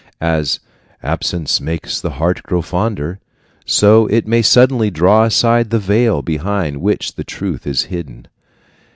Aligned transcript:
As 0.19 0.59
"absence 1.03 1.61
makes 1.61 2.01
the 2.01 2.09
heart 2.17 2.41
grow 2.41 2.63
fonder," 2.63 3.19
so 3.67 4.07
it 4.07 4.25
may 4.25 4.41
suddenly 4.41 4.89
draw 4.89 5.25
aside 5.25 5.69
the 5.69 5.77
veil 5.77 6.23
behind 6.23 6.77
which 6.77 7.13
the 7.13 7.23
truth 7.23 7.67
is 7.67 7.83
hidden. 7.83 8.25